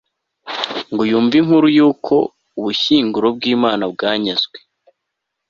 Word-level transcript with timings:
ngo 0.91 1.03
yumve 1.11 1.33
inkuru 1.41 1.67
y'uko 1.77 2.13
ubushyinguro 2.59 3.27
bw'imana 3.35 3.83
bwanyazwe 3.93 4.57